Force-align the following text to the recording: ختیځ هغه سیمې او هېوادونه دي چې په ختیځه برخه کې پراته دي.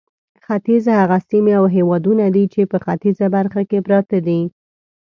ختیځ 0.45 0.83
هغه 1.01 1.17
سیمې 1.29 1.53
او 1.59 1.65
هېوادونه 1.75 2.25
دي 2.35 2.45
چې 2.53 2.61
په 2.71 2.77
ختیځه 2.83 3.25
برخه 3.35 3.61
کې 3.69 3.79
پراته 3.85 4.17
دي. 4.27 4.39